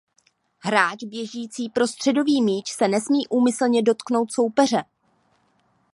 Hráč 0.59 1.03
běžící 1.03 1.69
pro 1.69 1.87
středový 1.87 2.41
míč 2.41 2.73
se 2.75 2.87
nesmí 2.87 3.27
úmyslně 3.27 3.81
dotknout 3.81 4.31
soupeře. 4.31 4.83